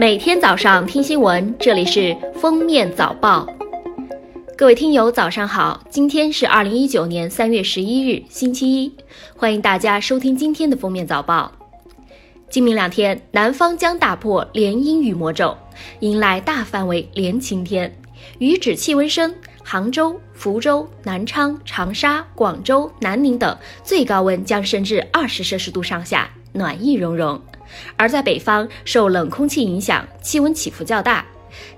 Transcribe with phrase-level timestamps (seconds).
[0.00, 3.44] 每天早上听新闻，这里是封面早报。
[4.56, 5.82] 各位听友，早上好！
[5.90, 8.94] 今天是二零一九年三月十一日，星期一，
[9.36, 11.50] 欢迎大家收听今天的封面早报。
[12.48, 15.58] 今明两天，南方将打破连阴雨魔咒，
[15.98, 17.92] 迎来大范围连晴天，
[18.38, 19.34] 雨指气温升，
[19.64, 27.42] 杭州、福州、南昌、长沙、广州、南宁等最高温将升至二十摄氏度上下，暖意融融。
[27.96, 31.26] 而在北方，受冷空气影响，气温起伏较大。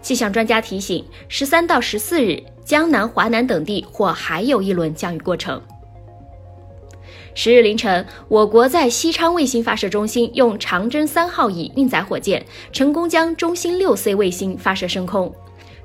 [0.03, 5.61] 气象专家提醒，十三到十四日，江南、华南等地或还有一轮降雨过程。
[7.35, 15.33] 十日凌晨，我国在西昌卫星发射中心用长征三号乙运载火箭成功将中星六 C 卫星发射升空。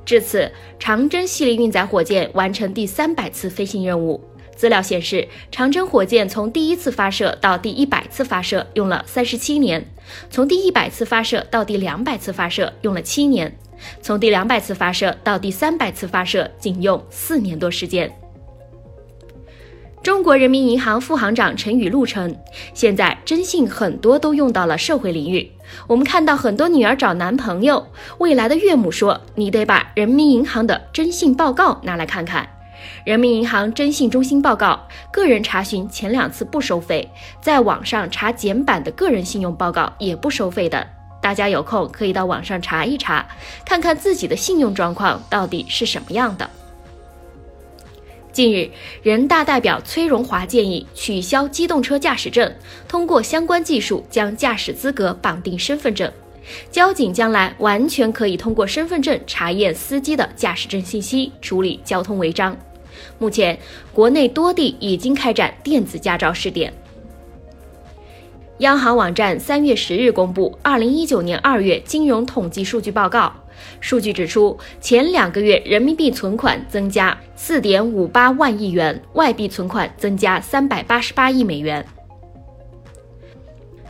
[0.03, 4.19] 至此，长征系列运载火箭完成第三百次飞行任务。
[4.55, 9.85] 资料显示，长征火箭从第一次发射到第一百次发射用了三十七年，
[10.29, 13.57] 从第一百次发射到第两百次发射用了七年，
[14.01, 18.11] 从第两百次发射到第三百次发射仅用四年多时间。
[20.01, 22.37] 中国人民银行副行长陈雨露称，
[22.75, 25.51] 现在征信很多都用到了社会领域。
[25.87, 27.87] 我们看到很多女儿找男朋友，
[28.19, 32.47] 未来的岳母说：“你得把人民银行的征信报告拿来看看。”
[33.03, 37.09] 人民银行征信中心报告，个人查询前两次不收费，
[37.41, 40.87] 在网上查简版的个人信用报告也不收费的。
[41.21, 43.25] 大家有空可以到网上查一查，
[43.65, 46.49] 看看自己的信用状况到底是什么样的。
[48.31, 48.69] 近日，
[49.01, 52.53] 人大代表崔荣华建议取消机动车驾驶证，
[52.87, 56.11] 通过相关技术将驾驶资格绑定身份证，
[56.69, 62.55] 交警将来完全可以通过身份证查验司机的驾驶证信息，处理交通违章。
[63.17, 63.57] 目前，
[63.93, 66.73] 国内多地已经开展电子驾照试点。
[68.59, 73.33] 央行网站三月十日公布二零一九年二月金融统计数据报告，
[73.81, 81.85] 数据指出，前两个月人民币存款增加四点五八万亿元，外币存款增加三百八十八亿美元。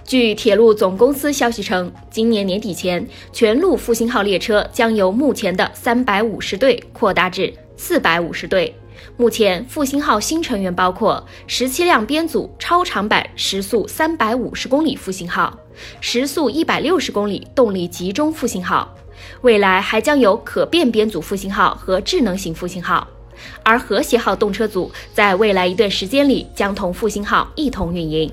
[0.04, 8.74] 据铁路总公司消息称，今年年底前，全路复兴号列车将由目前的三百五十对扩大至四百五十对。
[9.18, 15.58] 目前，复兴号新成员包括十七辆编组超长版时速三百五十公里复兴号、
[16.02, 18.96] 时速一百六十公里动力集中复兴号，
[19.42, 23.08] 未来还将有可变编组复兴号和智能型复兴号。
[23.64, 28.32] 而和谐号动车组在未来一段时间里将同复兴号一同运营。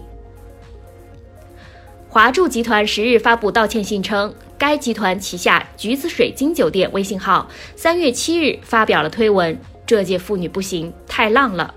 [2.08, 9.58] 华住集团十日发布道歉信称，该集团旗下橘子水晶酒店微信号三月七日发表了推文。
[9.86, 11.74] 这届妇女不行，太浪了。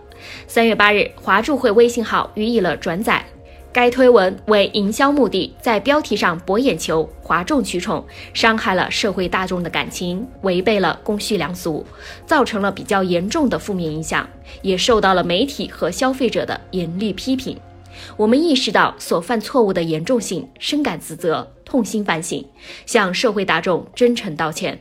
[0.47, 3.25] 三月八日，华住会微信号予以了转载，
[3.73, 11.85] 该推文为营销目的，在标题上博眼球、哗众取宠，伤害了社会大众的感情，违背了公序良俗，
[12.25, 14.27] 造成了比较严重的负面影响，
[14.61, 17.57] 也受到了媒体和消费者的严厉批评。
[18.17, 22.45] 我们意识到所犯错误的严重性，深感自责，痛心反省，
[22.85, 24.79] 向社会大众真诚道歉。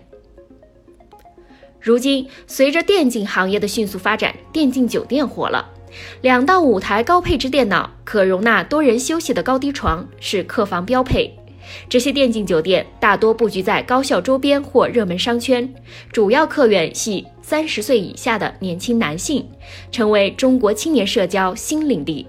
[1.84, 5.69] 如今，随着电竞行业的迅速发展，电竞酒店火了。
[6.22, 11.31] 两到五台高配置电脑，可容纳多人休息的高低床是客房标配。
[11.87, 15.75] 这些电竞酒店大多布局在高校周边或热门商圈，
[16.11, 19.47] 主要客源系三十岁以下的年轻男性，
[19.93, 22.27] 成为中国青年社交新领地。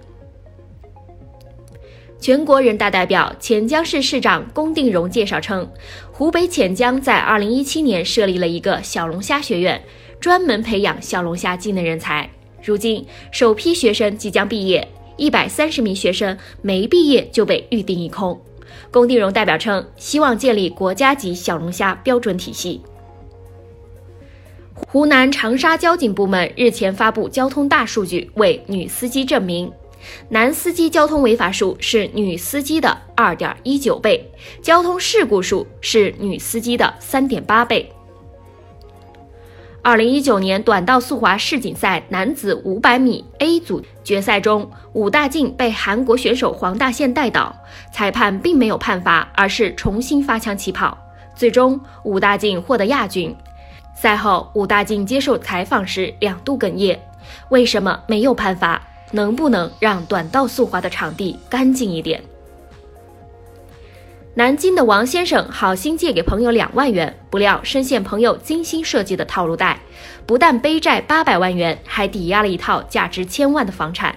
[2.20, 5.68] 全国人大代表、潜江市市长龚定荣介绍称，
[6.12, 9.80] 湖北潜江在2017年设立了一个小龙虾学院，
[10.20, 12.28] 专门培养小龙虾技能人才。
[12.64, 14.88] 如今，首批学生即将毕业，
[15.18, 18.40] 一百三十名学生没毕业就被预定一空。
[18.90, 22.82] 龚定荣代表称，希望建立国家级小龙虾标准体系。
[24.74, 29.72] 湖南长沙交警部门日前发布交通大数据，为女司机证明。
[30.30, 37.92] 男司机交通违法数是女司机的二点一九倍，交通事故数是女司机的三点八倍。
[39.82, 47.56] 二零一九年短道速滑世锦赛男子五百米 A 组决赛中，武大靖被韩国选手黄大宪带倒，
[47.94, 50.98] 裁判并没有判罚，而是重新发枪起跑，
[51.36, 53.36] 最终武大靖获得亚军。
[53.94, 57.00] 赛后，武大靖接受采访时两度哽咽，
[57.50, 58.82] 为什么没有判罚？
[59.12, 62.22] 能不能让短道速滑的场地干净一点？
[64.38, 69.80] 南京的王先生好心借给朋友两万元，不料深陷朋友精心设计的套路贷，
[70.26, 74.14] 不但背债八百万元，还抵押了一套价值千万的房产。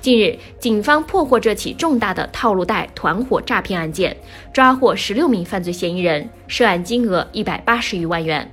[0.00, 4.16] 近日，警方破获这起重大的套路贷团伙诈骗案件，
[4.50, 8.50] 抓获十六名犯罪嫌疑人，涉案金额一百八十余万元。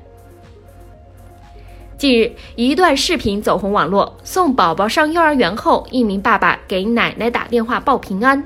[1.97, 4.15] 近日，一段视频走红网络。
[4.23, 8.43] 送宝宝上幼儿园后，一名爸爸给奶奶打电话报平安，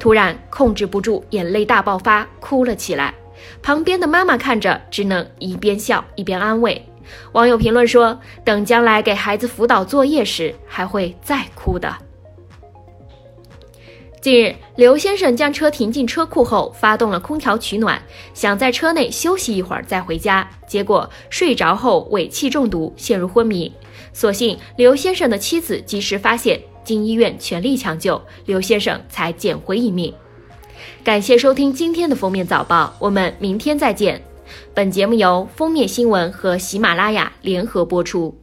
[0.00, 3.12] 突然控制不住，眼泪大爆发，哭了起来。
[3.62, 6.82] 旁边的妈妈看着，只能一边笑一边安慰。
[7.32, 11.94] 网友评论说：“等将来给孩子辅导作业时，还会再哭的。”
[14.24, 20.48] 近日，刘先生将车停进车库后，发动了空调取暖，想在车内休息一会儿再回家。
[20.66, 23.70] 结果睡着后尾气中毒，陷入昏迷。
[24.14, 30.10] 所幸刘先生的妻子及时发现，经医院全力抢救，刘先生才捡回一命。
[31.04, 34.18] 感谢收听今天的封面早报，我们明天再见。
[34.72, 38.34] 本节目由封面新闻和喜马拉雅联合播出。